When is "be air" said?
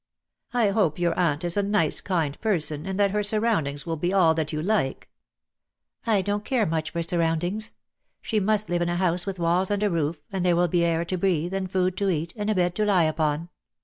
10.67-11.05